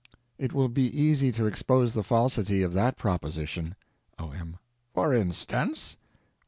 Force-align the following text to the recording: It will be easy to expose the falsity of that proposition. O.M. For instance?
It 0.39 0.51
will 0.51 0.67
be 0.67 0.87
easy 0.99 1.31
to 1.33 1.45
expose 1.45 1.93
the 1.93 2.01
falsity 2.03 2.63
of 2.63 2.73
that 2.73 2.97
proposition. 2.97 3.75
O.M. 4.17 4.57
For 4.95 5.13
instance? 5.13 5.95